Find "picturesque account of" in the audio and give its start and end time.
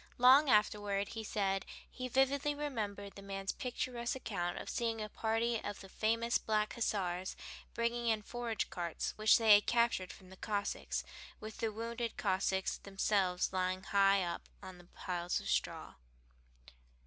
3.51-4.67